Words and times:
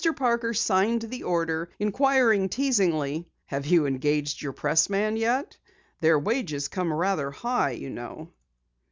Parker 0.15 0.55
signed 0.55 1.03
the 1.03 1.21
order, 1.21 1.69
inquiring 1.77 2.49
teasingly: 2.49 3.27
"Have 3.45 3.67
you 3.67 3.85
engaged 3.85 4.41
your 4.41 4.51
pressman 4.51 5.15
yet? 5.15 5.57
Their 5.99 6.17
wages 6.17 6.67
come 6.69 6.91
rather 6.91 7.29
high 7.29 7.73
you 7.73 7.91
know." 7.91 8.31